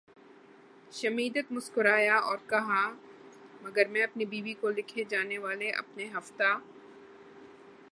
Schmidt 0.93 1.51
مسکرایا 1.51 2.15
اور 2.19 2.37
کہا 2.47 2.81
مگر 3.61 3.87
میں 3.87 4.03
اپنی 4.03 4.25
بیوی 4.25 4.53
کو 4.53 4.69
لکھے 4.69 5.03
جانے 5.09 5.37
والے 5.37 5.69
اپنے 5.71 6.09
ہفتہ 6.15 6.57